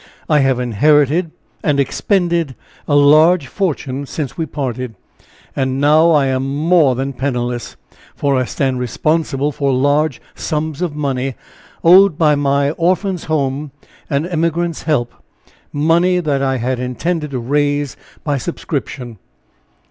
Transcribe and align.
I 0.27 0.39
have 0.39 0.59
inherited 0.59 1.29
and 1.63 1.79
expended 1.79 2.55
a 2.87 2.95
large 2.95 3.45
fortune 3.45 4.07
since 4.07 4.35
we 4.35 4.47
parted 4.47 4.95
and 5.55 5.79
now 5.79 6.09
I 6.09 6.25
am 6.25 6.43
more 6.43 6.95
than 6.95 7.13
penniless, 7.13 7.75
for 8.15 8.35
I 8.35 8.45
stand 8.45 8.79
responsible 8.79 9.51
for 9.51 9.71
large 9.71 10.19
sums 10.33 10.81
of 10.81 10.95
money 10.95 11.35
owed 11.83 12.17
by 12.17 12.33
my 12.33 12.71
'Orphans 12.71 13.25
Home' 13.25 13.69
and 14.09 14.25
'Emigrants 14.25 14.81
Help' 14.87 15.13
money 15.71 16.19
that 16.19 16.41
I 16.41 16.57
had 16.57 16.79
intended 16.79 17.29
to 17.29 17.37
raise 17.39 17.95
by 18.23 18.39
subscription." 18.39 19.19